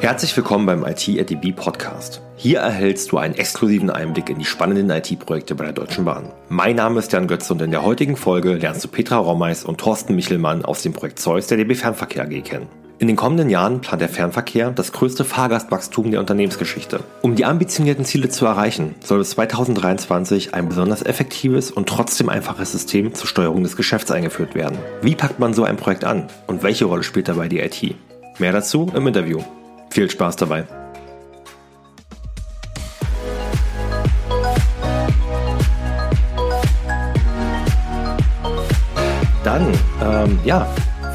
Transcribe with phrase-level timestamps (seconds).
[0.00, 2.22] Herzlich willkommen beim IT at DB Podcast.
[2.34, 6.32] Hier erhältst du einen exklusiven Einblick in die spannenden IT-Projekte bei der Deutschen Bahn.
[6.48, 9.76] Mein Name ist Jan Götze und in der heutigen Folge lernst du Petra Rommeis und
[9.76, 12.68] Thorsten Michelmann aus dem Projekt Zeus der DB Fernverkehr AG kennen.
[12.98, 17.00] In den kommenden Jahren plant der Fernverkehr das größte Fahrgastwachstum der Unternehmensgeschichte.
[17.20, 22.72] Um die ambitionierten Ziele zu erreichen, soll es 2023 ein besonders effektives und trotzdem einfaches
[22.72, 24.78] System zur Steuerung des Geschäfts eingeführt werden.
[25.02, 27.94] Wie packt man so ein Projekt an und welche Rolle spielt dabei die IT?
[28.38, 29.42] Mehr dazu im Interview.
[29.90, 30.66] Viel Spaß dabei.
[39.42, 39.72] Dann,
[40.02, 40.64] ähm, ja,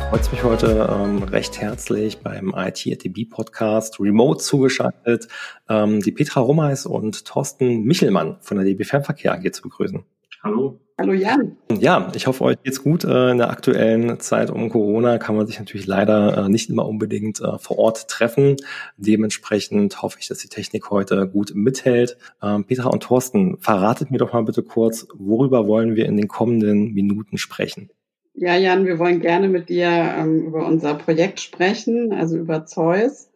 [0.09, 5.29] freut es mich heute ähm, recht herzlich beim IT Podcast remote zugeschaltet,
[5.70, 10.03] ähm, die Petra Rummeis und Thorsten Michelmann von der DB Fernverkehr AG zu begrüßen.
[10.43, 10.84] Hallo.
[10.98, 11.58] Hallo Jan.
[11.77, 13.04] Ja, ich hoffe, euch geht's gut.
[13.04, 16.88] Äh, in der aktuellen Zeit um Corona kann man sich natürlich leider äh, nicht immer
[16.88, 18.55] unbedingt äh, vor Ort treffen.
[18.95, 22.16] Dementsprechend hoffe ich, dass die Technik heute gut mithält.
[22.41, 26.29] Ähm, Petra und Thorsten, verratet mir doch mal bitte kurz, worüber wollen wir in den
[26.29, 27.90] kommenden Minuten sprechen?
[28.34, 33.30] Ja, Jan, wir wollen gerne mit dir ähm, über unser Projekt sprechen, also über Zeus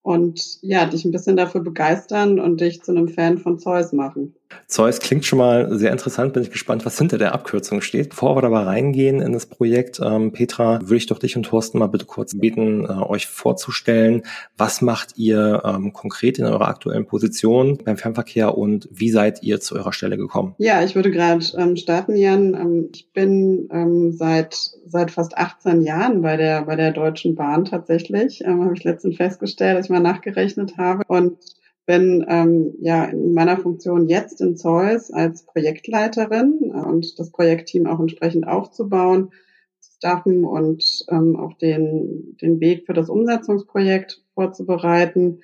[0.00, 4.34] und ja, dich ein bisschen dafür begeistern und dich zu einem Fan von Zeus machen.
[4.66, 8.10] Zeus klingt schon mal sehr interessant, bin ich gespannt, was hinter der Abkürzung steht.
[8.10, 11.78] Bevor wir dabei reingehen in das Projekt, ähm, Petra, würde ich doch dich und Thorsten
[11.78, 14.22] mal bitte kurz beten, äh, euch vorzustellen.
[14.56, 19.60] Was macht ihr ähm, konkret in eurer aktuellen Position beim Fernverkehr und wie seid ihr
[19.60, 20.54] zu eurer Stelle gekommen?
[20.58, 22.54] Ja, ich würde gerade ähm, starten, Jan.
[22.54, 27.64] Ähm, ich bin ähm, seit seit fast 18 Jahren bei der bei der Deutschen Bahn
[27.64, 28.42] tatsächlich.
[28.44, 31.38] Ähm, habe ich letztens festgestellt, als ich mal nachgerechnet habe und
[31.86, 37.98] bin ähm, ja in meiner Funktion jetzt in Zeus als Projektleiterin und das Projektteam auch
[37.98, 39.30] entsprechend aufzubauen,
[39.80, 45.40] zu staffen und ähm, auch den, den Weg für das Umsetzungsprojekt vorzubereiten.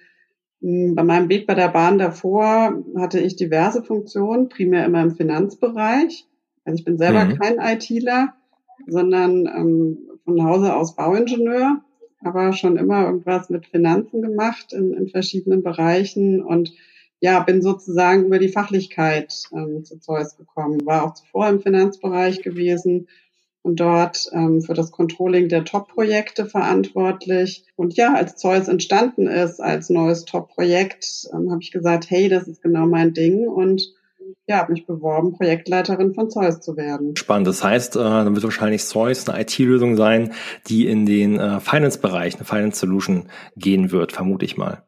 [0.61, 5.17] Hm, bei meinem Weg bei der Bahn davor hatte ich diverse Funktionen, primär immer im
[5.17, 6.27] Finanzbereich.
[6.65, 7.39] Also ich bin selber mhm.
[7.39, 8.35] kein ITler,
[8.87, 11.83] sondern ähm, von Hause aus Bauingenieur
[12.21, 16.73] aber schon immer irgendwas mit Finanzen gemacht in, in verschiedenen Bereichen und
[17.21, 22.43] ja, bin sozusagen über die Fachlichkeit ähm, zu Zeus gekommen, war auch zuvor im Finanzbereich
[22.43, 23.09] gewesen
[23.63, 27.65] und dort ähm, für das Controlling der Top-Projekte verantwortlich.
[27.77, 32.47] Und ja, als Zeus entstanden ist als neues Top-Projekt, ähm, habe ich gesagt, hey, das
[32.47, 33.93] ist genau mein Ding und
[34.47, 37.17] ja, habe mich beworben, Projektleiterin von Zeus zu werden.
[37.17, 37.47] Spannend.
[37.47, 40.33] Das heißt, äh, dann wird wahrscheinlich Zeus eine IT-Lösung sein,
[40.67, 44.85] die in den äh, Finance-Bereich, eine Finance-Solution gehen wird, vermute ich mal.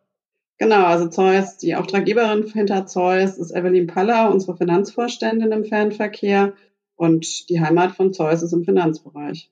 [0.58, 6.52] Genau, also Zeus, die Auftraggeberin hinter Zeus ist Evelyn Paller, unsere Finanzvorständin im Fernverkehr
[6.96, 9.50] und die Heimat von Zeus ist im Finanzbereich.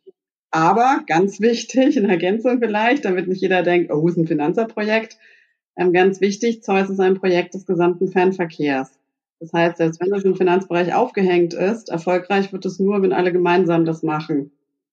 [0.50, 5.16] Aber ganz wichtig, in Ergänzung vielleicht, damit nicht jeder denkt, oh, ist ein Finanzerprojekt.
[5.76, 8.97] Ähm, ganz wichtig, Zeus ist ein Projekt des gesamten Fernverkehrs.
[9.41, 13.32] Das heißt, selbst wenn das im Finanzbereich aufgehängt ist, erfolgreich wird es nur, wenn alle
[13.32, 14.50] gemeinsam das machen.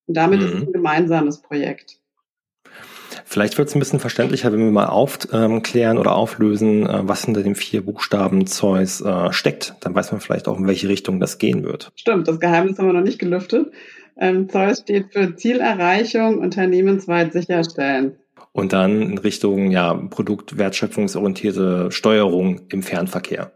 [0.07, 0.45] Und damit mhm.
[0.45, 0.67] ist es mhm.
[0.67, 1.99] ein gemeinsames Projekt.
[3.23, 7.43] Vielleicht wird es ein bisschen verständlicher, wenn wir mal aufklären oder auflösen, äh, was hinter
[7.43, 9.75] den vier Buchstaben Zeus äh, steckt.
[9.81, 11.91] Dann weiß man vielleicht auch, in welche Richtung das gehen wird.
[11.95, 13.71] Stimmt, das Geheimnis haben wir noch nicht gelüftet.
[14.17, 18.15] Ähm, Zeus steht für Zielerreichung unternehmensweit sicherstellen.
[18.51, 23.51] Und dann in Richtung ja, produktwertschöpfungsorientierte Steuerung im Fernverkehr.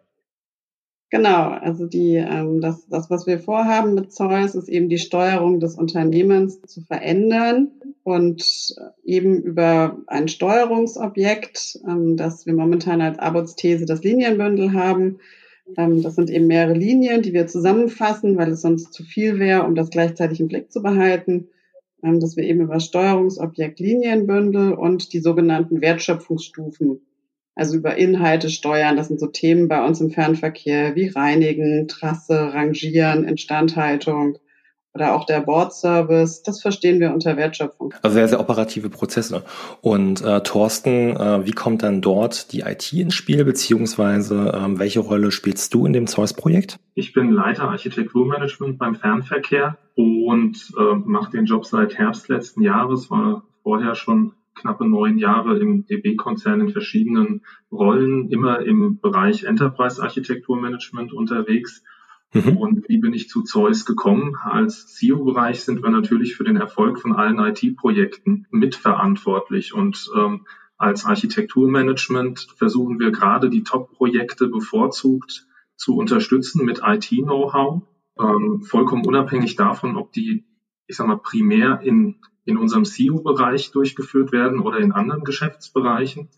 [1.12, 5.60] Genau, also die, ähm, das, das, was wir vorhaben mit Zeus, ist eben die Steuerung
[5.60, 7.72] des Unternehmens zu verändern
[8.04, 15.18] und eben über ein Steuerungsobjekt, ähm, das wir momentan als Arbeitsthese das Linienbündel haben.
[15.78, 19.64] Ähm, das sind eben mehrere Linien, die wir zusammenfassen, weil es sonst zu viel wäre,
[19.64, 21.48] um das gleichzeitig im Blick zu behalten.
[22.04, 27.02] Ähm, dass wir eben über Steuerungsobjekt Linienbündel und die sogenannten Wertschöpfungsstufen
[27.60, 28.96] also über Inhalte steuern.
[28.96, 34.38] Das sind so Themen bei uns im Fernverkehr wie Reinigen, Trasse, Rangieren, Instandhaltung
[34.94, 36.42] oder auch der Bordservice.
[36.42, 37.94] Das verstehen wir unter Wertschöpfung.
[38.02, 39.44] Also sehr, sehr operative Prozesse.
[39.82, 45.02] Und äh, Thorsten, äh, wie kommt dann dort die IT ins Spiel, beziehungsweise äh, welche
[45.02, 46.80] Rolle spielst du in dem Zeus-Projekt?
[46.96, 53.12] Ich bin Leiter Architekturmanagement beim Fernverkehr und äh, mache den Job seit Herbst letzten Jahres,
[53.12, 57.42] war vorher schon knappe neun Jahre im DB-Konzern in verschiedenen
[57.72, 61.84] Rollen, immer im Bereich Enterprise-Architekturmanagement unterwegs.
[62.34, 62.58] Mhm.
[62.58, 64.36] Und wie bin ich zu Zeus gekommen?
[64.42, 69.74] Als CEO-Bereich sind wir natürlich für den Erfolg von allen IT-Projekten mitverantwortlich.
[69.74, 70.46] Und ähm,
[70.78, 77.82] als Architekturmanagement versuchen wir gerade die Top-Projekte bevorzugt zu unterstützen mit IT-Know-how,
[78.20, 80.46] ähm, vollkommen unabhängig davon, ob die,
[80.88, 82.18] ich sag mal, primär in
[82.50, 86.30] in unserem SEO-Bereich durchgeführt werden oder in anderen Geschäftsbereichen.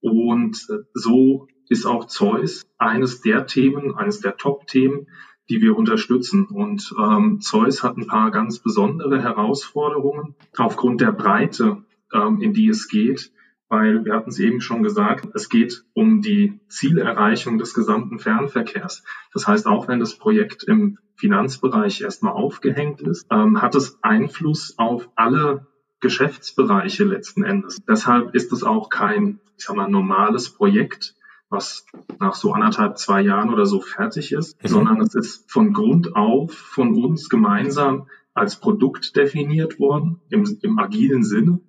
[0.00, 5.08] Und so ist auch Zeus eines der Themen, eines der Top-Themen,
[5.48, 6.46] die wir unterstützen.
[6.46, 12.68] Und ähm, Zeus hat ein paar ganz besondere Herausforderungen aufgrund der Breite, ähm, in die
[12.68, 13.32] es geht,
[13.68, 19.04] weil wir hatten es eben schon gesagt, es geht um die Zielerreichung des gesamten Fernverkehrs.
[19.32, 24.74] Das heißt, auch wenn das Projekt im Finanzbereich erstmal aufgehängt ist, ähm, hat es Einfluss
[24.78, 25.66] auf alle
[26.00, 27.78] Geschäftsbereiche letzten Endes.
[27.86, 31.16] Deshalb ist es auch kein, ich sag mal, normales Projekt,
[31.50, 31.86] was
[32.20, 34.68] nach so anderthalb, zwei Jahren oder so fertig ist, mhm.
[34.68, 40.78] sondern es ist von Grund auf von uns gemeinsam als Produkt definiert worden, im, im
[40.78, 41.60] agilen Sinne,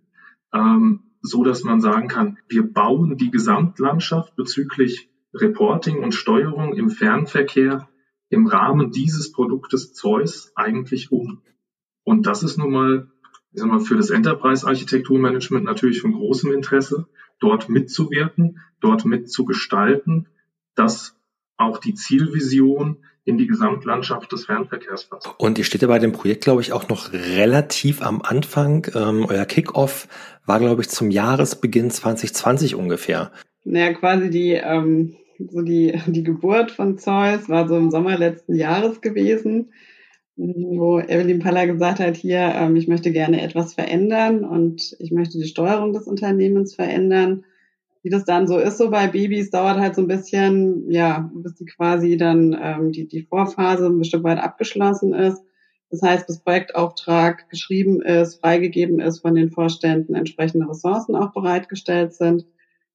[0.53, 6.89] ähm, so dass man sagen kann, wir bauen die Gesamtlandschaft bezüglich Reporting und Steuerung im
[6.89, 7.87] Fernverkehr
[8.29, 11.41] im Rahmen dieses Produktes Zeus eigentlich um.
[12.03, 13.11] Und das ist nun mal,
[13.51, 17.07] ich sag mal, für das Enterprise-Architekturmanagement natürlich von großem Interesse,
[17.39, 20.27] dort mitzuwirken, dort mitzugestalten,
[20.75, 21.18] dass
[21.59, 25.29] auch die Zielvision in die Gesamtlandschaft des Fernverkehrs passt.
[25.37, 28.87] Und ihr steht ja bei dem Projekt, glaube ich, auch noch relativ am Anfang.
[28.95, 30.07] Ähm, euer Kickoff
[30.45, 33.31] war, glaube ich, zum Jahresbeginn 2020 ungefähr.
[33.65, 38.55] Naja, quasi die, ähm, so die, die Geburt von Zeus war so im Sommer letzten
[38.55, 39.73] Jahres gewesen,
[40.35, 45.37] wo Evelyn Paller gesagt hat, hier, ähm, ich möchte gerne etwas verändern und ich möchte
[45.37, 47.43] die Steuerung des Unternehmens verändern
[48.09, 51.53] wie das dann so ist, so bei Babys, dauert halt so ein bisschen, ja, bis
[51.53, 55.43] die quasi dann ähm, die, die Vorphase ein Stück weit abgeschlossen ist.
[55.91, 62.15] Das heißt, bis Projektauftrag geschrieben ist, freigegeben ist, von den Vorständen entsprechende Ressourcen auch bereitgestellt
[62.15, 62.47] sind.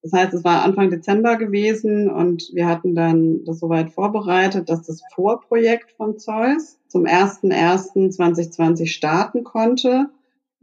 [0.03, 4.83] Das heißt, es war Anfang Dezember gewesen und wir hatten dann das soweit vorbereitet, dass
[4.83, 10.11] das Vorprojekt von Zeus zum 01.01.2020 starten konnte.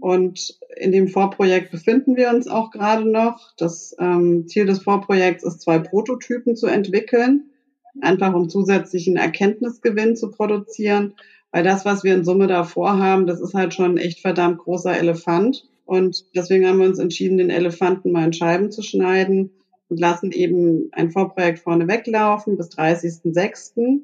[0.02, 3.54] Und in dem Vorprojekt befinden wir uns auch gerade noch.
[3.56, 7.52] Das ähm, Ziel des Vorprojekts ist, zwei Prototypen zu entwickeln,
[8.02, 11.14] einfach um zusätzlichen Erkenntnisgewinn zu produzieren.
[11.52, 14.58] Weil das, was wir in Summe da vorhaben, das ist halt schon ein echt verdammt
[14.58, 15.70] großer Elefant.
[15.86, 19.52] Und deswegen haben wir uns entschieden, den Elefanten mal in Scheiben zu schneiden
[19.90, 24.02] und lassen eben ein Vorprojekt vorne weglaufen bis 30.06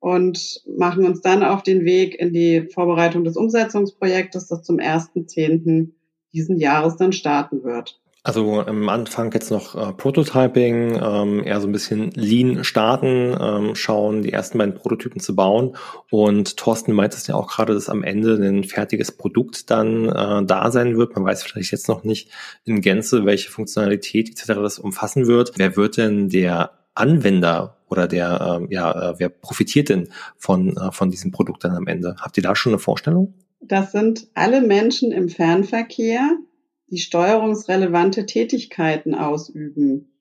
[0.00, 5.90] und machen uns dann auf den Weg in die Vorbereitung des Umsetzungsprojektes, das zum 1.10.
[6.32, 8.00] diesen Jahres dann starten wird.
[8.24, 13.74] Also am Anfang jetzt noch äh, Prototyping, ähm, eher so ein bisschen Lean starten, ähm,
[13.74, 15.76] schauen, die ersten beiden Prototypen zu bauen.
[16.08, 20.44] Und Thorsten meint es ja auch gerade, dass am Ende ein fertiges Produkt dann äh,
[20.44, 21.16] da sein wird.
[21.16, 22.30] Man weiß vielleicht jetzt noch nicht
[22.64, 24.60] in Gänze, welche Funktionalität etc.
[24.60, 25.54] das umfassen wird.
[25.56, 30.92] Wer wird denn der Anwender oder der, äh, ja, äh, wer profitiert denn von, äh,
[30.92, 32.16] von diesem Produkt dann am Ende?
[32.20, 33.34] Habt ihr da schon eine Vorstellung?
[33.60, 36.36] Das sind alle Menschen im Fernverkehr,
[36.88, 40.12] die steuerungsrelevante Tätigkeiten ausüben.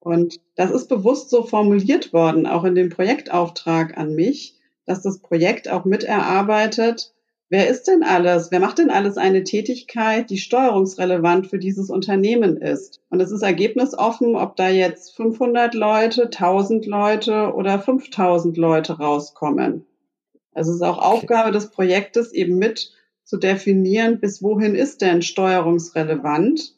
[0.00, 4.56] Und das ist bewusst so formuliert worden, auch in dem Projektauftrag an mich,
[4.86, 7.14] dass das Projekt auch miterarbeitet,
[7.50, 8.50] Wer ist denn alles?
[8.50, 13.00] Wer macht denn alles eine Tätigkeit, die steuerungsrelevant für dieses Unternehmen ist?
[13.08, 19.86] Und es ist ergebnisoffen, ob da jetzt 500 Leute, 1000 Leute oder 5000 Leute rauskommen.
[20.52, 22.92] Also es ist auch Aufgabe des Projektes eben mit
[23.24, 26.74] zu definieren, bis wohin ist denn steuerungsrelevant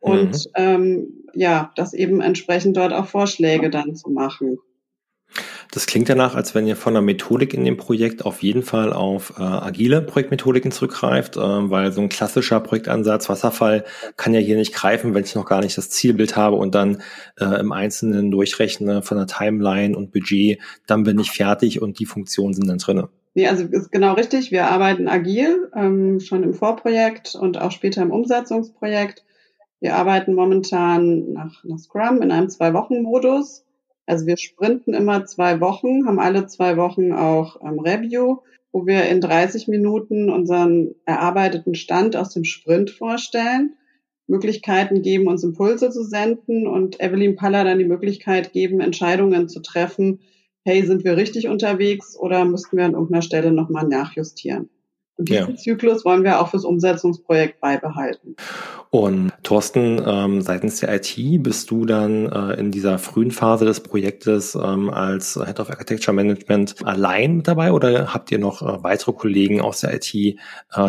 [0.00, 0.52] und mhm.
[0.54, 4.58] ähm, ja, das eben entsprechend dort auch Vorschläge dann zu machen.
[5.72, 8.92] Das klingt danach, als wenn ihr von der Methodik in dem Projekt auf jeden Fall
[8.92, 13.84] auf äh, agile Projektmethodiken zurückgreift, äh, weil so ein klassischer Projektansatz, Wasserfall,
[14.16, 17.02] kann ja hier nicht greifen, wenn ich noch gar nicht das Zielbild habe und dann
[17.38, 20.58] äh, im Einzelnen durchrechne von der Timeline und Budget,
[20.88, 23.08] dann bin ich fertig und die Funktionen sind dann drinne.
[23.34, 24.50] Nee, also ist genau richtig.
[24.50, 29.24] Wir arbeiten agil, ähm, schon im Vorprojekt und auch später im Umsetzungsprojekt.
[29.78, 33.64] Wir arbeiten momentan nach, nach Scrum in einem Zwei-Wochen-Modus.
[34.10, 38.38] Also wir sprinten immer zwei Wochen, haben alle zwei Wochen auch ähm, Review,
[38.72, 43.76] wo wir in 30 Minuten unseren erarbeiteten Stand aus dem Sprint vorstellen,
[44.26, 49.60] Möglichkeiten geben, uns Impulse zu senden und Evelyn Paller dann die Möglichkeit geben, Entscheidungen zu
[49.60, 50.18] treffen.
[50.64, 54.70] Hey, sind wir richtig unterwegs oder müssten wir an irgendeiner Stelle nochmal nachjustieren?
[55.20, 55.56] Und diesen ja.
[55.56, 58.36] Zyklus wollen wir auch fürs Umsetzungsprojekt beibehalten.
[58.88, 63.80] Und Thorsten, ähm, seitens der IT bist du dann äh, in dieser frühen Phase des
[63.80, 68.82] Projektes ähm, als Head of Architecture Management allein mit dabei oder habt ihr noch äh,
[68.82, 70.36] weitere Kollegen aus der IT, äh,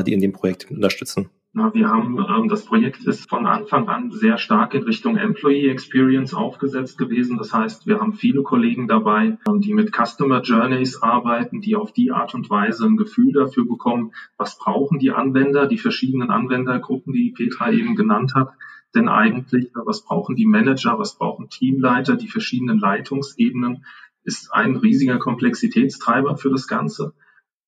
[0.05, 1.29] die in dem Projekt unterstützen?
[1.53, 5.67] Na, wir haben, ähm, das Projekt ist von Anfang an sehr stark in Richtung Employee
[5.67, 7.37] Experience aufgesetzt gewesen.
[7.37, 11.91] Das heißt, wir haben viele Kollegen dabei, ähm, die mit Customer Journeys arbeiten, die auf
[11.91, 17.11] die Art und Weise ein Gefühl dafür bekommen, was brauchen die Anwender, die verschiedenen Anwendergruppen,
[17.11, 18.53] die Petra eben genannt hat,
[18.95, 19.71] denn eigentlich?
[19.73, 20.99] Was brauchen die Manager?
[20.99, 22.15] Was brauchen Teamleiter?
[22.15, 23.83] Die verschiedenen Leitungsebenen
[24.23, 27.13] ist ein riesiger Komplexitätstreiber für das Ganze.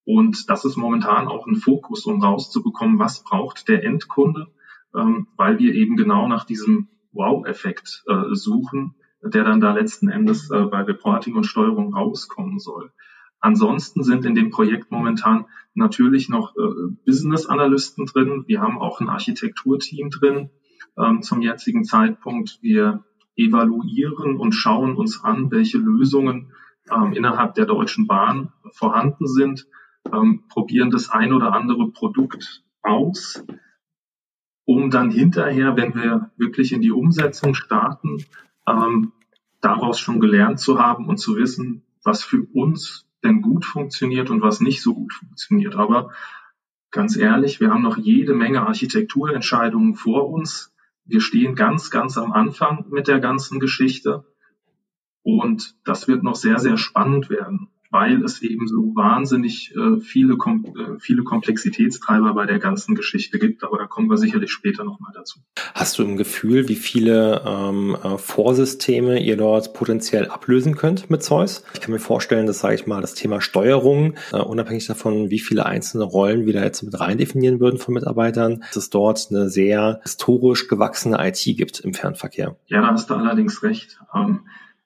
[0.06, 4.48] Und das ist momentan auch ein Fokus, um rauszubekommen, was braucht der Endkunde,
[4.96, 10.50] ähm, weil wir eben genau nach diesem Wow-Effekt äh, suchen, der dann da letzten Endes
[10.52, 12.92] äh, bei Reporting und Steuerung rauskommen soll.
[13.40, 18.44] Ansonsten sind in dem Projekt momentan natürlich noch äh, Business-Analysten drin.
[18.48, 20.50] Wir haben auch ein Architekturteam drin
[20.98, 22.60] ähm, zum jetzigen Zeitpunkt.
[22.62, 23.04] Wir
[23.36, 26.52] evaluieren und schauen uns an, welche Lösungen
[26.92, 29.68] ähm, innerhalb der Deutschen Bahn vorhanden sind,
[30.12, 33.44] ähm, probieren das ein oder andere Produkt aus,
[34.66, 38.26] um dann hinterher, wenn wir wirklich in die Umsetzung starten,
[38.68, 39.14] ähm,
[39.62, 44.42] daraus schon gelernt zu haben und zu wissen, was für uns denn gut funktioniert und
[44.42, 45.76] was nicht so gut funktioniert.
[45.76, 46.12] Aber
[46.92, 50.74] ganz ehrlich, wir haben noch jede Menge Architekturentscheidungen vor uns.
[51.06, 54.26] Wir stehen ganz, ganz am Anfang mit der ganzen Geschichte.
[55.22, 60.36] Und das wird noch sehr, sehr spannend werden weil es eben so wahnsinnig äh, viele,
[60.36, 63.64] kom äh, viele Komplexitätstreiber bei der ganzen Geschichte gibt.
[63.64, 65.40] Aber da kommen wir sicherlich später nochmal dazu.
[65.76, 71.22] Hast du im Gefühl, wie viele ähm, äh, Vorsysteme ihr dort potenziell ablösen könnt mit
[71.22, 71.64] Zeus?
[71.76, 75.40] Ich kann mir vorstellen, dass, sage ich mal, das Thema Steuerung, äh, unabhängig davon, wie
[75.40, 79.28] viele einzelne Rollen wir da jetzt mit rein definieren würden von Mitarbeitern, dass es dort
[79.30, 82.56] eine sehr historisch gewachsene IT gibt im Fernverkehr.
[82.66, 84.00] Ja, da hast du allerdings recht.
[84.16, 84.40] Ähm,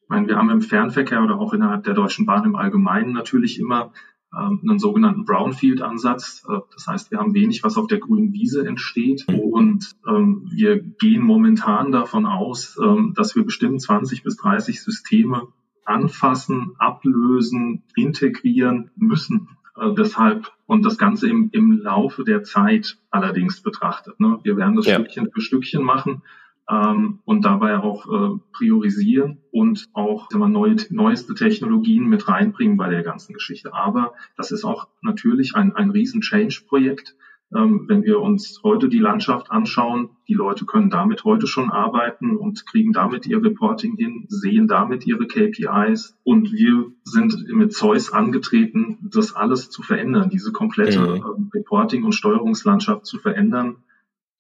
[0.07, 3.59] ich meine, wir haben im Fernverkehr oder auch innerhalb der Deutschen Bahn im Allgemeinen natürlich
[3.59, 3.91] immer
[4.33, 6.45] ähm, einen sogenannten Brownfield-Ansatz.
[6.47, 9.25] Äh, das heißt, wir haben wenig, was auf der grünen Wiese entsteht.
[9.27, 15.49] Und ähm, wir gehen momentan davon aus, ähm, dass wir bestimmt 20 bis 30 Systeme
[15.83, 19.49] anfassen, ablösen, integrieren müssen.
[19.75, 24.21] Äh, deshalb und das Ganze im, im Laufe der Zeit allerdings betrachtet.
[24.21, 24.39] Ne?
[24.43, 24.95] Wir werden das ja.
[24.95, 26.21] Stückchen für Stückchen machen
[26.69, 32.89] ähm, und dabei auch äh, priorisieren und auch mal, neue, neueste Technologien mit reinbringen bei
[32.89, 33.73] der ganzen Geschichte.
[33.73, 37.15] Aber das ist auch natürlich ein, ein riesen Change-Projekt.
[37.55, 42.35] Ähm, wenn wir uns heute die Landschaft anschauen, die Leute können damit heute schon arbeiten
[42.35, 48.11] und kriegen damit ihr Reporting hin, sehen damit ihre KPIs und wir sind mit Zeus
[48.11, 51.15] angetreten, das alles zu verändern, diese komplette mhm.
[51.53, 53.77] äh, Reporting- und Steuerungslandschaft zu verändern.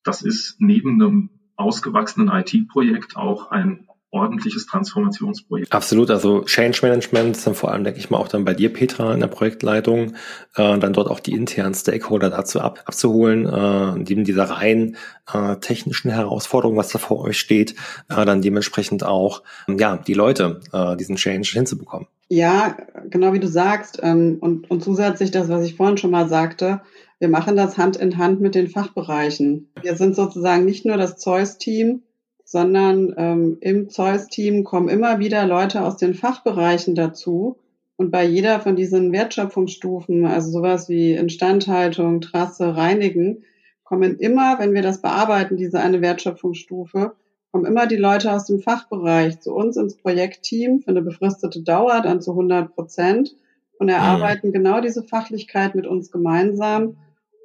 [0.03, 5.71] Das ist neben einem ausgewachsenen IT-Projekt auch ein ordentliches Transformationsprojekt.
[5.73, 9.13] Absolut, also Change Management dann vor allem, denke ich mal, auch dann bei dir, Petra,
[9.13, 10.13] in der Projektleitung,
[10.55, 14.95] äh, dann dort auch die internen Stakeholder dazu ab, abzuholen, äh, neben dieser rein
[15.31, 17.75] äh, technischen Herausforderung, was da vor euch steht,
[18.09, 22.07] äh, dann dementsprechend auch, ja, die Leute, äh, diesen Change hinzubekommen.
[22.29, 22.77] Ja,
[23.09, 26.81] genau wie du sagst, ähm, und, und zusätzlich das, was ich vorhin schon mal sagte,
[27.19, 29.71] wir machen das Hand in Hand mit den Fachbereichen.
[29.81, 32.03] Wir sind sozusagen nicht nur das Zeus-Team,
[32.43, 37.57] sondern ähm, im Zeus-Team kommen immer wieder Leute aus den Fachbereichen dazu.
[37.95, 43.43] Und bei jeder von diesen Wertschöpfungsstufen, also sowas wie Instandhaltung, Trasse, Reinigen,
[43.83, 47.15] kommen immer, wenn wir das bearbeiten, diese eine Wertschöpfungsstufe,
[47.51, 52.01] kommen immer die Leute aus dem Fachbereich zu uns ins Projektteam für eine befristete Dauer,
[52.01, 53.35] dann zu 100 Prozent
[53.79, 54.53] und erarbeiten mhm.
[54.53, 56.97] genau diese Fachlichkeit mit uns gemeinsam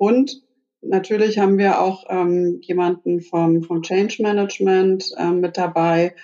[0.02, 0.42] und
[0.80, 6.16] natürlich haben wir auch ähm, jemanden vom, vom Change Management ähm, mit dabei.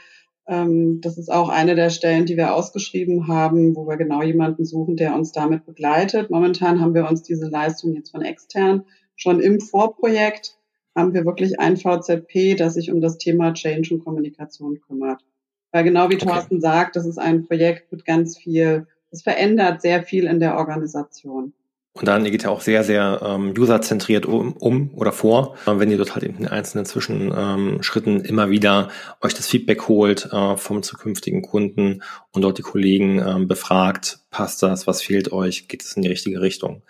[0.48, 4.64] Ähm, das ist auch eine der Stellen, die wir ausgeschrieben haben, wo wir genau jemanden
[4.64, 6.28] suchen, der uns damit begleitet.
[6.28, 10.58] Momentan haben wir uns diese Leistung jetzt von extern schon im Vorprojekt
[10.96, 15.22] haben wir wirklich ein VZP, das sich um das Thema Change und Kommunikation kümmert.
[15.70, 16.26] Weil genau wie okay.
[16.26, 20.56] Thorsten sagt, das ist ein Projekt mit ganz viel, es verändert sehr viel in der
[20.56, 21.52] Organisation.
[21.92, 25.90] Und dann geht ja auch sehr, sehr ähm, userzentriert um, um oder vor, äh, wenn
[25.90, 28.88] ihr dort halt in den einzelnen Zwischenschritten ähm, immer wieder
[29.20, 32.02] euch das Feedback holt äh, vom zukünftigen Kunden
[32.32, 36.08] und dort die Kollegen ähm, befragt, passt das, was fehlt euch, geht es in die
[36.08, 36.82] richtige Richtung.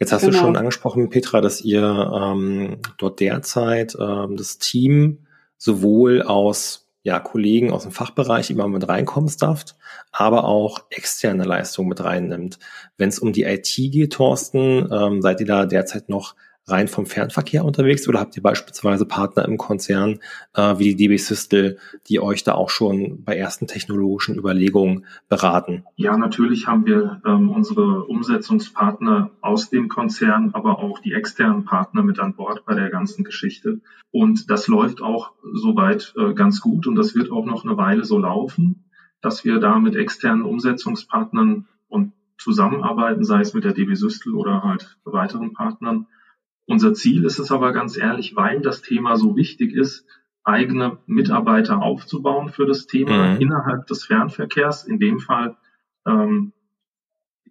[0.00, 0.32] Jetzt hast genau.
[0.32, 7.18] du schon angesprochen, Petra, dass ihr ähm, dort derzeit ähm, das Team sowohl aus ja,
[7.18, 9.64] Kollegen aus dem Fachbereich immer mit reinkommst darf,
[10.12, 12.58] aber auch externe Leistungen mit reinnimmt.
[12.96, 17.06] Wenn es um die IT geht, Thorsten, ähm, seid ihr da derzeit noch rein vom
[17.06, 20.20] Fernverkehr unterwegs oder habt ihr beispielsweise Partner im Konzern
[20.54, 21.78] äh, wie die DB Systel,
[22.08, 25.84] die euch da auch schon bei ersten technologischen Überlegungen beraten?
[25.96, 32.02] Ja, natürlich haben wir ähm, unsere Umsetzungspartner aus dem Konzern, aber auch die externen Partner
[32.02, 33.80] mit an Bord bei der ganzen Geschichte.
[34.10, 38.04] Und das läuft auch soweit äh, ganz gut und das wird auch noch eine Weile
[38.04, 38.84] so laufen,
[39.20, 44.62] dass wir da mit externen Umsetzungspartnern und zusammenarbeiten, sei es mit der DB Systel oder
[44.62, 46.06] halt weiteren Partnern
[46.66, 50.06] unser Ziel ist es aber ganz ehrlich, weil das Thema so wichtig ist,
[50.44, 53.40] eigene Mitarbeiter aufzubauen für das Thema mhm.
[53.40, 55.56] innerhalb des Fernverkehrs, in dem Fall
[56.06, 56.52] ähm,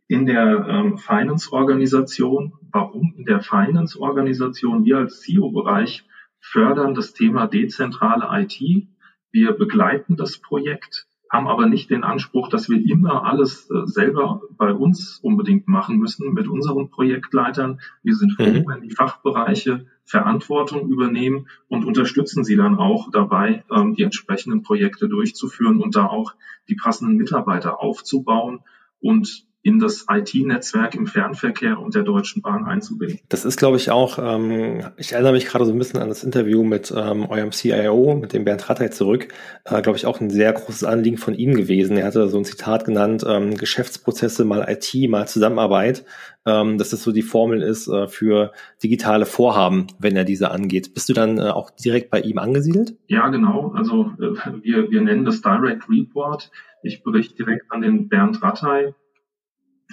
[0.08, 2.54] in der ähm, Finance-Organisation.
[2.72, 4.84] Warum in der Finance-Organisation?
[4.84, 6.06] Wir als CEO-Bereich
[6.40, 8.88] fördern das Thema dezentrale IT.
[9.32, 14.42] Wir begleiten das Projekt haben aber nicht den Anspruch, dass wir immer alles äh, selber
[14.58, 17.80] bei uns unbedingt machen müssen mit unseren Projektleitern.
[18.04, 18.68] Wir sind froh, mhm.
[18.68, 25.08] wenn die Fachbereiche Verantwortung übernehmen und unterstützen sie dann auch dabei, ähm, die entsprechenden Projekte
[25.08, 26.34] durchzuführen und da auch
[26.68, 28.60] die passenden Mitarbeiter aufzubauen
[29.00, 33.20] und in das IT-Netzwerk im Fernverkehr und der Deutschen Bahn einzubinden.
[33.30, 36.24] Das ist, glaube ich, auch, ähm, ich erinnere mich gerade so ein bisschen an das
[36.24, 39.28] Interview mit ähm, eurem CIO, mit dem Bernd Rattay zurück,
[39.66, 41.98] äh, glaube ich, auch ein sehr großes Anliegen von ihm gewesen.
[41.98, 46.06] Er hatte so ein Zitat genannt, ähm, Geschäftsprozesse mal IT, mal Zusammenarbeit,
[46.48, 50.96] ähm, dass das so die Formel ist äh, für digitale Vorhaben, wenn er diese angeht.
[50.96, 52.96] Bist du dann äh, auch direkt bei ihm angesiedelt?
[53.08, 53.74] Ja, genau.
[53.76, 56.50] Also äh, wir, wir nennen das Direct Report.
[56.82, 58.96] Ich berichte direkt an den Bernd Rattay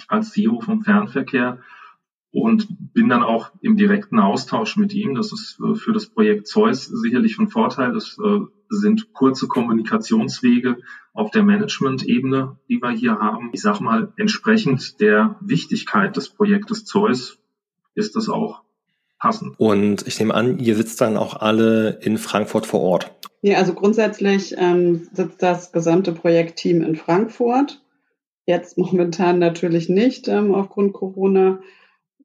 [0.07, 1.59] als CEO vom Fernverkehr
[2.31, 5.15] und bin dann auch im direkten Austausch mit ihm.
[5.15, 7.91] Das ist äh, für das Projekt Zeus sicherlich von Vorteil.
[7.93, 8.39] Das äh,
[8.69, 10.77] sind kurze Kommunikationswege
[11.13, 13.49] auf der Management-Ebene, die wir hier haben.
[13.53, 17.39] Ich sage mal, entsprechend der Wichtigkeit des Projektes Zeus
[17.95, 18.61] ist das auch
[19.17, 19.59] passend.
[19.59, 23.11] Und ich nehme an, ihr sitzt dann auch alle in Frankfurt vor Ort.
[23.41, 27.81] Ja, also grundsätzlich ähm, sitzt das gesamte Projektteam in Frankfurt.
[28.45, 31.59] Jetzt momentan natürlich nicht ähm, aufgrund Corona.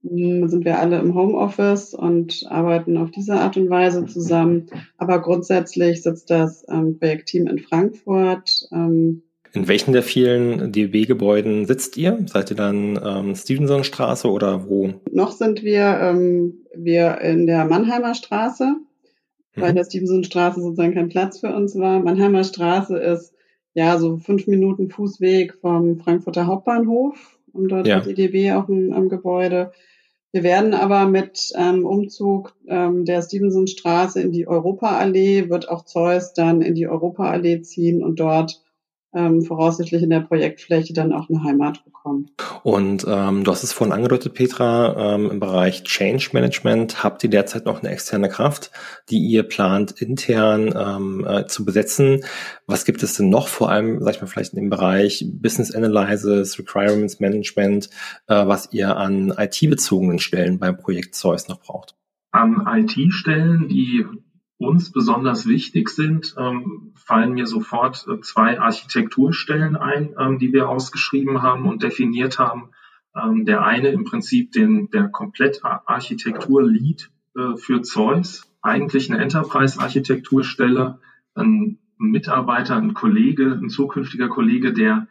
[0.04, 4.66] Ähm, sind wir alle im Homeoffice und arbeiten auf diese Art und Weise zusammen.
[4.98, 8.68] Aber grundsätzlich sitzt das ähm, Projektteam in Frankfurt.
[8.72, 9.22] Ähm,
[9.54, 12.18] in welchen der vielen DB-Gebäuden sitzt ihr?
[12.26, 14.94] Seid ihr dann ähm, Stevensonstraße oder wo?
[15.12, 18.74] Noch sind wir, ähm, wir in der Mannheimer Straße,
[19.54, 19.76] weil mhm.
[19.76, 22.00] der Stevensonstraße sozusagen kein Platz für uns war.
[22.00, 23.33] Mannheimer Straße ist
[23.74, 27.38] ja, so fünf Minuten Fußweg vom Frankfurter Hauptbahnhof.
[27.52, 27.96] Und dort ja.
[27.96, 29.72] hat die DB auch ein, ein Gebäude.
[30.32, 36.32] Wir werden aber mit ähm, Umzug ähm, der Stevensonstraße in die Europaallee, wird auch Zeus
[36.32, 38.63] dann in die Europaallee ziehen und dort
[39.14, 42.30] ähm, voraussichtlich in der Projektfläche dann auch eine Heimat bekommen.
[42.62, 47.30] Und ähm, du hast es vorhin angedeutet, Petra, ähm, im Bereich Change Management habt ihr
[47.30, 48.70] derzeit noch eine externe Kraft,
[49.10, 52.24] die ihr plant intern ähm, äh, zu besetzen.
[52.66, 56.58] Was gibt es denn noch vor allem, sag ich mal, vielleicht im Bereich Business Analysis,
[56.58, 57.90] Requirements Management,
[58.26, 61.94] äh, was ihr an IT-bezogenen Stellen beim Projekt Zeus noch braucht?
[62.32, 64.04] An IT-Stellen, die
[64.58, 70.68] uns besonders wichtig sind, ähm, fallen mir sofort äh, zwei Architekturstellen ein, ähm, die wir
[70.68, 72.70] ausgeschrieben haben und definiert haben.
[73.16, 81.00] Ähm, der eine im Prinzip den, der Komplettarchitektur-Lead äh, für Zeus, eigentlich eine Enterprise-Architekturstelle,
[81.34, 85.06] ein Mitarbeiter, ein Kollege, ein zukünftiger Kollege, der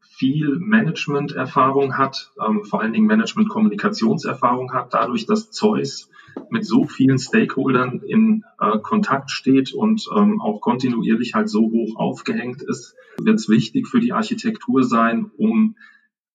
[0.00, 2.30] viel Management-Erfahrung hat,
[2.62, 6.08] vor allen Dingen Management-Kommunikationserfahrung hat, dadurch, dass Zeus
[6.50, 11.96] mit so vielen Stakeholdern in äh, Kontakt steht und ähm, auch kontinuierlich halt so hoch
[11.96, 15.76] aufgehängt ist, wird es wichtig für die Architektur sein, um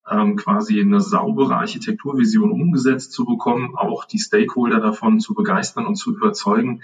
[0.09, 5.95] ähm, quasi eine saubere Architekturvision umgesetzt zu bekommen, auch die Stakeholder davon zu begeistern und
[5.95, 6.81] zu überzeugen,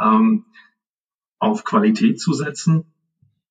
[0.00, 0.44] ähm,
[1.38, 2.84] auf Qualität zu setzen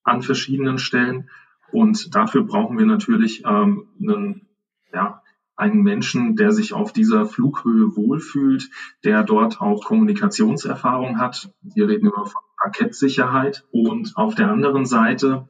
[0.04, 1.30] an verschiedenen Stellen.
[1.72, 4.48] Und dafür brauchen wir natürlich ähm, einen,
[4.94, 5.22] ja,
[5.58, 8.70] einen Menschen, der sich auf dieser Flughöhe wohlfühlt,
[9.04, 11.52] der dort auch Kommunikationserfahrung hat.
[11.62, 13.66] Wir reden über Parkettsicherheit.
[13.72, 15.48] Und auf der anderen Seite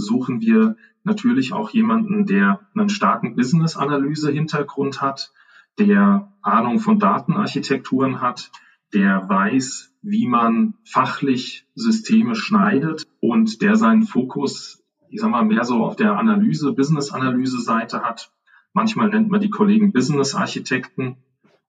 [0.00, 5.32] suchen wir natürlich auch jemanden, der einen starken Business-Analyse-Hintergrund hat,
[5.78, 8.50] der Ahnung von Datenarchitekturen hat,
[8.94, 15.64] der weiß, wie man fachlich Systeme schneidet und der seinen Fokus, ich sag mal, mehr
[15.64, 18.32] so auf der Analyse, Business-Analyse-Seite hat
[18.72, 21.16] Manchmal nennt man die Kollegen Business-Architekten.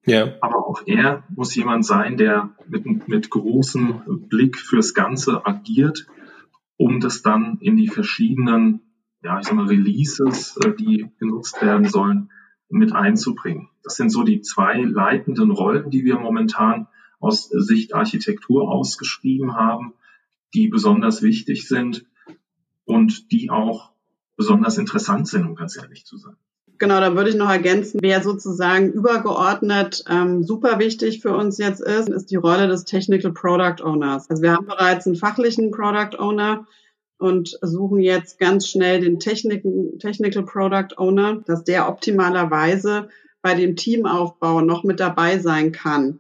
[0.06, 0.34] Ja.
[0.42, 6.08] Aber auch er muss jemand sein, der mit, mit großem Blick fürs Ganze agiert,
[6.78, 8.82] um das dann in die verschiedenen,
[9.22, 12.30] ja, ich sag mal, Releases, äh, die genutzt werden sollen,
[12.70, 13.70] mit einzubringen.
[13.84, 16.88] Das sind so die zwei leitenden Rollen, die wir momentan
[17.20, 19.94] aus Sicht Architektur ausgeschrieben haben,
[20.54, 22.06] die besonders wichtig sind
[22.86, 23.92] und die auch
[24.36, 26.36] besonders interessant sind, um ganz ehrlich zu sein.
[26.80, 31.82] Genau, da würde ich noch ergänzen, wer sozusagen übergeordnet ähm, super wichtig für uns jetzt
[31.82, 34.30] ist, ist die Rolle des Technical Product Owners.
[34.30, 36.66] Also wir haben bereits einen fachlichen Product Owner
[37.18, 43.08] und suchen jetzt ganz schnell den Techniken, Technical Product Owner, dass der optimalerweise
[43.42, 46.20] bei dem Teamaufbau noch mit dabei sein kann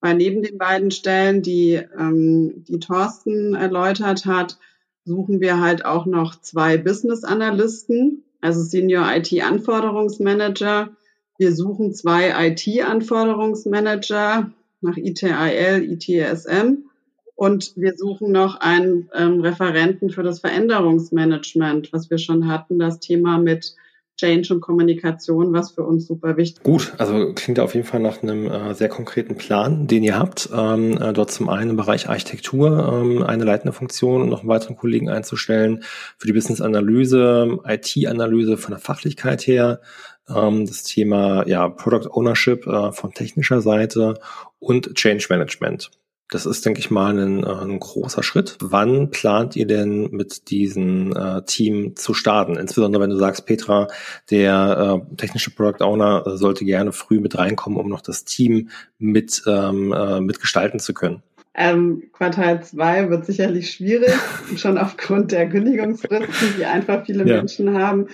[0.00, 4.58] Weil neben den beiden Stellen, die, ähm, die Thorsten erläutert hat,
[5.04, 10.90] suchen wir halt auch noch zwei Business Analysten, also Senior IT Anforderungsmanager.
[11.38, 16.84] Wir suchen zwei IT Anforderungsmanager nach ITIL, ITSM
[17.34, 22.98] und wir suchen noch einen ähm, Referenten für das Veränderungsmanagement, was wir schon hatten, das
[22.98, 23.76] Thema mit
[24.16, 26.64] Change und Kommunikation, was für uns super wichtig ist.
[26.64, 30.48] Gut, also klingt auf jeden Fall nach einem äh, sehr konkreten Plan, den ihr habt.
[30.54, 34.48] Ähm, äh, dort zum einen im Bereich Architektur ähm, eine leitende Funktion und noch einen
[34.48, 35.82] weiteren Kollegen einzustellen
[36.18, 39.80] für die Business-Analyse, IT-Analyse von der Fachlichkeit her,
[40.34, 44.14] ähm, das Thema ja, Product Ownership äh, von technischer Seite
[44.58, 45.90] und Change Management.
[46.30, 48.56] Das ist, denke ich mal, ein, äh, ein großer Schritt.
[48.60, 52.56] Wann plant ihr denn mit diesem äh, Team zu starten?
[52.56, 53.86] Insbesondere wenn du sagst, Petra,
[54.30, 58.70] der äh, technische Product Owner äh, sollte gerne früh mit reinkommen, um noch das Team
[58.98, 61.22] mit ähm, äh, mitgestalten zu können.
[61.54, 64.12] Ähm, Quartal 2 wird sicherlich schwierig,
[64.56, 67.36] schon aufgrund der Kündigungsfristen, die einfach viele ja.
[67.36, 68.08] Menschen haben,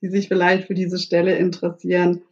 [0.00, 2.22] die sich vielleicht für diese Stelle interessieren.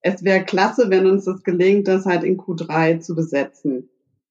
[0.00, 3.90] Es wäre klasse, wenn uns das gelingt, das halt in Q3 zu besetzen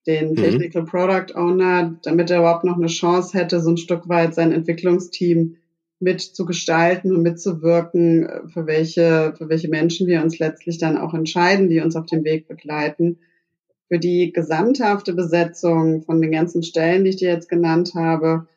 [0.09, 0.35] den mhm.
[0.35, 4.51] Technical Product Owner, damit er überhaupt noch eine Chance hätte, so ein Stück weit sein
[4.51, 5.57] Entwicklungsteam
[5.99, 11.81] mitzugestalten und mitzuwirken, für welche, für welche Menschen wir uns letztlich dann auch entscheiden, die
[11.81, 13.19] uns auf dem Weg begleiten.
[13.87, 18.47] Für die gesamthafte Besetzung von den ganzen Stellen, die ich dir jetzt genannt habe,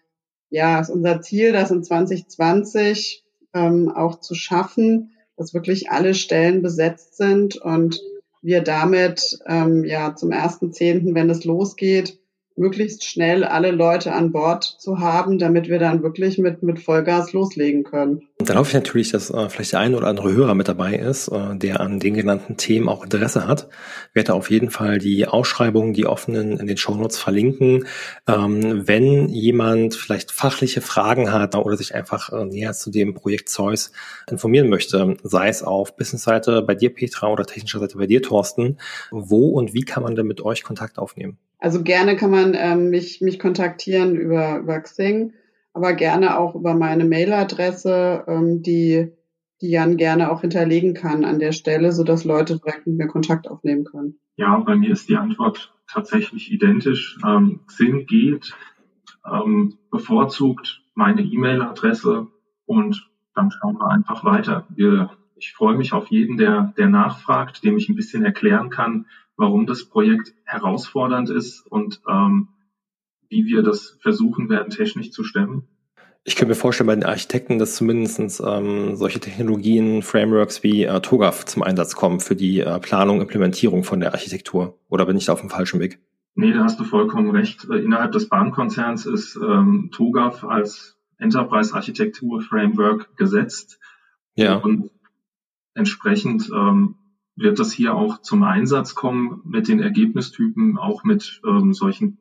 [0.50, 6.62] ja, ist unser Ziel, das in 2020 ähm, auch zu schaffen, dass wirklich alle Stellen
[6.62, 8.00] besetzt sind und
[8.42, 12.18] wir damit ähm, ja zum ersten Zehnten, wenn es losgeht,
[12.56, 17.32] möglichst schnell alle Leute an Bord zu haben, damit wir dann wirklich mit, mit Vollgas
[17.32, 18.22] loslegen können.
[18.38, 21.28] Dann hoffe ich natürlich, dass äh, vielleicht der eine oder andere Hörer mit dabei ist,
[21.28, 23.68] äh, der an den genannten Themen auch Interesse hat.
[24.10, 27.86] Ich werde auf jeden Fall die Ausschreibungen, die offenen in den Shownotes verlinken.
[28.26, 33.48] Ähm, wenn jemand vielleicht fachliche Fragen hat oder sich einfach äh, näher zu dem Projekt
[33.48, 33.92] Zeus
[34.30, 38.78] informieren möchte, sei es auf Business-Seite bei dir, Petra, oder technischer Seite bei dir, Thorsten,
[39.10, 41.38] wo und wie kann man denn mit euch Kontakt aufnehmen?
[41.62, 45.32] Also gerne kann man ähm, mich, mich kontaktieren über, über Xing,
[45.72, 49.12] aber gerne auch über meine Mailadresse, ähm, die,
[49.60, 53.48] die Jan gerne auch hinterlegen kann an der Stelle, sodass Leute direkt mit mir Kontakt
[53.48, 54.18] aufnehmen können.
[54.34, 57.16] Ja, bei mir ist die Antwort tatsächlich identisch.
[57.24, 58.56] Ähm, Xing geht,
[59.24, 62.26] ähm, bevorzugt meine E-Mail-Adresse
[62.66, 64.66] und dann schauen wir einfach weiter.
[64.70, 65.10] Wir,
[65.42, 69.66] ich freue mich auf jeden, der, der nachfragt, dem ich ein bisschen erklären kann, warum
[69.66, 72.48] das Projekt herausfordernd ist und ähm,
[73.28, 75.66] wie wir das versuchen werden, technisch zu stemmen.
[76.22, 81.00] Ich könnte mir vorstellen, bei den Architekten, dass zumindest ähm, solche Technologien, Frameworks wie äh,
[81.00, 84.78] TOGAF zum Einsatz kommen für die äh, Planung, Implementierung von der Architektur.
[84.88, 85.98] Oder bin ich da auf dem falschen Weg?
[86.36, 87.66] Nee, da hast du vollkommen recht.
[87.68, 93.80] Äh, innerhalb des Bahnkonzerns ist ähm, TOGAF als Enterprise-Architektur-Framework gesetzt.
[94.36, 94.58] Ja.
[94.58, 94.92] Und
[95.74, 96.96] entsprechend ähm,
[97.36, 102.18] wird das hier auch zum Einsatz kommen mit den Ergebnistypen, auch mit ähm, solchen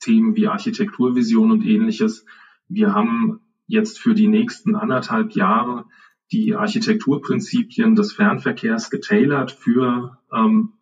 [0.00, 2.24] Themen wie Architekturvision und ähnliches.
[2.68, 5.86] Wir haben jetzt für die nächsten anderthalb Jahre
[6.32, 10.72] die Architekturprinzipien des Fernverkehrs getailert für ähm,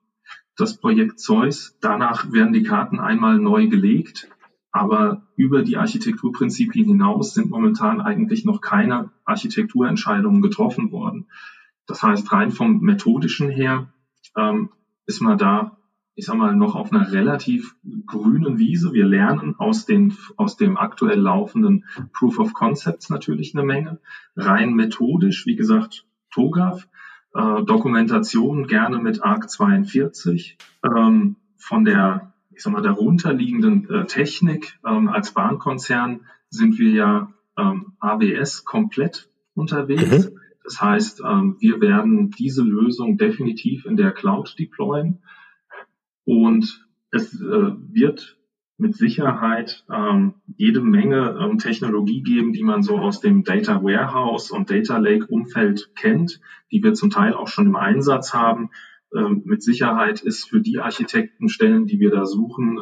[0.57, 1.77] das Projekt Zeus.
[1.81, 4.29] Danach werden die Karten einmal neu gelegt,
[4.75, 11.29] aber über die Architekturprinzipien hinaus sind momentan eigentlich noch keine Architekturentscheidungen getroffen worden.
[11.87, 13.93] Das heißt, rein vom methodischen her
[14.37, 14.71] ähm,
[15.07, 15.79] ist man da,
[16.17, 18.93] ich sag mal, noch auf einer relativ grünen Wiese.
[18.93, 24.01] Wir lernen aus, den, aus dem aktuell laufenden Proof of Concepts natürlich eine Menge.
[24.35, 26.89] Rein methodisch, wie gesagt, TOGAF,
[27.33, 30.59] äh, Dokumentation gerne mit ARC 42.
[30.85, 37.33] Ähm, von der, ich sag mal, darunterliegenden äh, Technik ähm, als Bahnkonzern sind wir ja
[37.59, 40.31] ähm, AWS komplett unterwegs.
[40.31, 40.41] Mhm.
[40.65, 45.23] Das heißt, ähm, wir werden diese Lösung definitiv in der Cloud deployen
[46.25, 48.39] und es äh, wird
[48.77, 54.51] mit Sicherheit ähm, jede Menge ähm, Technologie geben, die man so aus dem Data Warehouse
[54.51, 56.41] und Data Lake Umfeld kennt,
[56.73, 58.71] die wir zum Teil auch schon im Einsatz haben.
[59.45, 62.81] Mit Sicherheit ist für die Architektenstellen, die wir da suchen,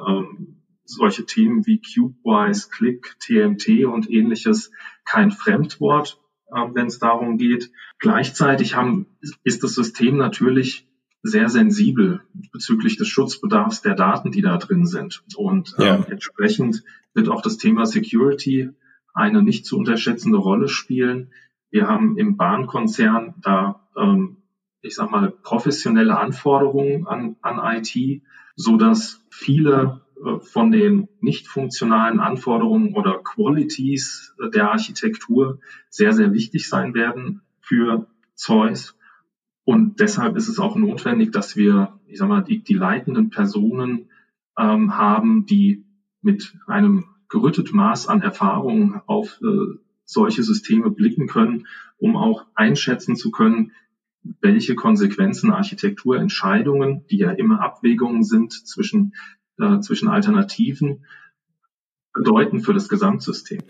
[0.85, 4.71] solche Themen wie CubeWise, Click, TMT und ähnliches
[5.05, 6.23] kein Fremdwort
[6.75, 7.71] wenn es darum geht.
[7.99, 9.07] Gleichzeitig haben,
[9.45, 10.87] ist das System natürlich
[11.23, 15.23] sehr sensibel bezüglich des Schutzbedarfs der Daten, die da drin sind.
[15.37, 15.97] Und ja.
[15.97, 16.83] ähm, entsprechend
[17.14, 18.71] wird auch das Thema Security
[19.14, 21.31] eine nicht zu unterschätzende Rolle spielen.
[21.71, 24.38] Wir haben im Bahnkonzern da, ähm,
[24.83, 28.23] ich sag mal, professionelle Anforderungen an, an IT.
[28.57, 36.12] so dass viele äh, von den nicht funktionalen Anforderungen oder Qualities äh, der Architektur sehr,
[36.12, 38.97] sehr wichtig sein werden für Zeus.
[39.64, 44.11] Und deshalb ist es auch notwendig, dass wir, ich sag mal, die, die leitenden Personen
[44.59, 45.85] ähm, haben, die
[46.21, 51.66] mit einem gerütteten Maß an Erfahrung auf äh, solche Systeme blicken können,
[51.99, 53.73] um auch einschätzen zu können,
[54.41, 59.15] welche Konsequenzen Architekturentscheidungen, die ja immer Abwägungen sind zwischen,
[59.59, 61.05] äh, zwischen Alternativen,
[62.12, 63.61] bedeuten für das Gesamtsystem.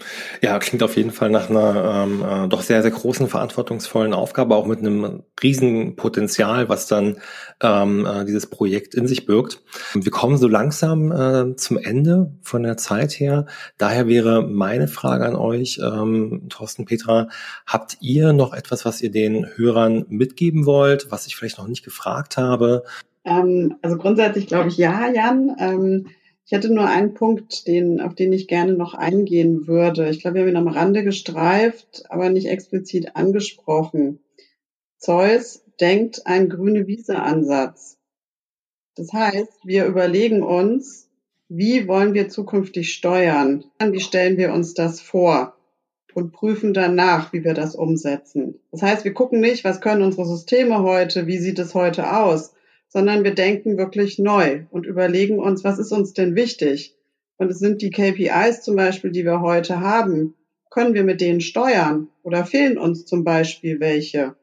[0.40, 4.56] Ja, klingt auf jeden Fall nach einer ähm, äh, doch sehr, sehr großen, verantwortungsvollen Aufgabe,
[4.56, 7.18] auch mit einem riesigen Potenzial, was dann
[7.60, 9.62] ähm, äh, dieses Projekt in sich birgt.
[9.94, 13.46] Wir kommen so langsam äh, zum Ende von der Zeit her.
[13.78, 17.28] Daher wäre meine Frage an euch, ähm, Thorsten, Petra,
[17.66, 21.84] habt ihr noch etwas, was ihr den Hörern mitgeben wollt, was ich vielleicht noch nicht
[21.84, 22.82] gefragt habe?
[23.24, 25.54] Ähm, also grundsätzlich glaube ich ja, Jan.
[25.58, 26.06] Ähm,
[26.52, 30.10] ich hätte nur einen Punkt, den, auf den ich gerne noch eingehen würde.
[30.10, 34.18] Ich glaube, wir haben ihn am Rande gestreift, aber nicht explizit angesprochen.
[34.98, 37.96] Zeus denkt einen grüne Wiese-Ansatz.
[38.96, 41.08] Das heißt, wir überlegen uns,
[41.48, 43.64] wie wollen wir zukünftig steuern?
[43.82, 45.56] Wie stellen wir uns das vor?
[46.12, 48.60] Und prüfen danach, wie wir das umsetzen.
[48.70, 52.52] Das heißt, wir gucken nicht, was können unsere Systeme heute, wie sieht es heute aus,
[52.92, 56.94] sondern wir denken wirklich neu und überlegen uns, was ist uns denn wichtig?
[57.38, 60.34] Und es sind die KPIs zum Beispiel, die wir heute haben.
[60.70, 64.36] Können wir mit denen steuern oder fehlen uns zum Beispiel welche?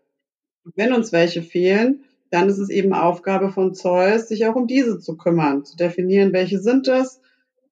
[0.75, 4.99] wenn uns welche fehlen, dann ist es eben Aufgabe von Zeus, sich auch um diese
[4.99, 7.21] zu kümmern, zu definieren, welche sind es,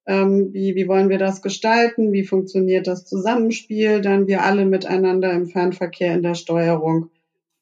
[0.07, 5.31] ähm, wie, wie wollen wir das gestalten, wie funktioniert das Zusammenspiel, dann wir alle miteinander
[5.33, 7.11] im Fernverkehr in der Steuerung.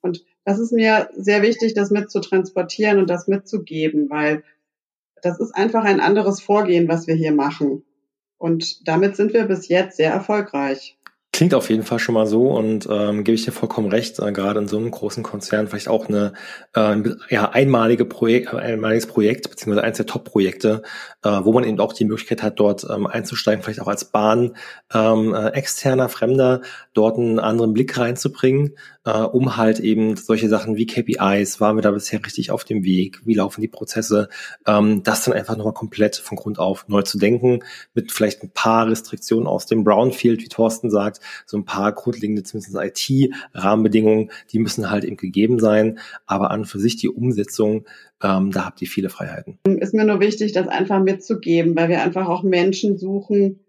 [0.02, 4.44] Und das ist mir sehr wichtig, das mit zu transportieren und das mitzugeben, weil
[5.22, 7.84] das ist einfach ein anderes Vorgehen, was wir hier machen.
[8.38, 10.98] Und damit sind wir bis jetzt sehr erfolgreich.
[11.36, 14.32] Klingt auf jeden Fall schon mal so und ähm, gebe ich dir vollkommen recht, äh,
[14.32, 16.32] gerade in so einem großen Konzern vielleicht auch eine
[16.74, 16.96] äh,
[17.28, 20.82] ja, einmalige Projekt, einmaliges Projekt, beziehungsweise eins der Top-Projekte,
[21.26, 24.56] äh, wo man eben auch die Möglichkeit hat, dort ähm, einzusteigen, vielleicht auch als Bahn
[24.94, 26.62] ähm, äh, externer, Fremder,
[26.94, 31.82] dort einen anderen Blick reinzubringen, äh, um halt eben solche Sachen wie KPIs, waren wir
[31.82, 34.30] da bisher richtig auf dem Weg, wie laufen die Prozesse,
[34.66, 37.60] ähm, das dann einfach nochmal komplett von Grund auf neu zu denken,
[37.94, 42.44] mit vielleicht ein paar Restriktionen aus dem Brownfield, wie Thorsten sagt, so ein paar grundlegende,
[42.44, 46.00] zumindest IT-Rahmenbedingungen, die müssen halt eben gegeben sein.
[46.26, 47.86] Aber an und für sich die Umsetzung,
[48.24, 49.60] ähm, da habt ihr viele Freiheiten.
[49.66, 53.60] Ist mir nur wichtig, das einfach mitzugeben, weil wir einfach auch Menschen suchen,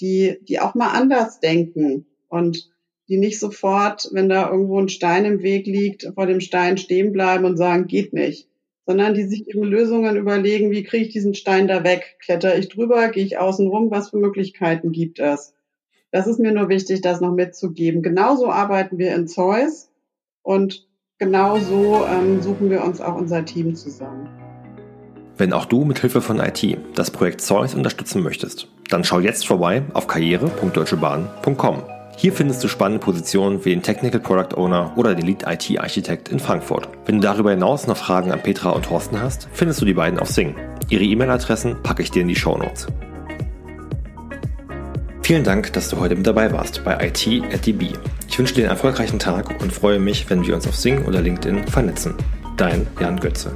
[0.00, 2.70] die, die auch mal anders denken und
[3.08, 7.12] die nicht sofort, wenn da irgendwo ein Stein im Weg liegt, vor dem Stein stehen
[7.12, 8.48] bleiben und sagen, geht nicht,
[8.84, 12.16] sondern die sich eben Lösungen überlegen, wie kriege ich diesen Stein da weg?
[12.20, 15.54] Kletter ich drüber, gehe ich außen rum, was für Möglichkeiten gibt es?
[16.10, 18.02] Das ist mir nur wichtig, das noch mitzugeben.
[18.02, 19.90] Genauso arbeiten wir in Zeus
[20.42, 20.86] und
[21.18, 24.28] genauso ähm, suchen wir uns auch unser Team zusammen.
[25.38, 29.46] Wenn auch du mit Hilfe von IT das Projekt Zeus unterstützen möchtest, dann schau jetzt
[29.46, 31.82] vorbei auf karriere.deutschebahn.com.
[32.16, 36.30] Hier findest du spannende Positionen wie den Technical Product Owner oder den Lead IT Architekt
[36.30, 36.88] in Frankfurt.
[37.04, 40.18] Wenn du darüber hinaus noch Fragen an Petra und Thorsten hast, findest du die beiden
[40.18, 40.54] auf Sing.
[40.88, 42.86] Ihre E-Mail-Adressen packe ich dir in die Show Notes.
[45.26, 47.94] Vielen Dank, dass du heute mit dabei warst bei IT at DB.
[48.28, 51.20] Ich wünsche dir einen erfolgreichen Tag und freue mich, wenn wir uns auf Sing oder
[51.20, 52.14] LinkedIn vernetzen.
[52.56, 53.50] Dein Jan Götze.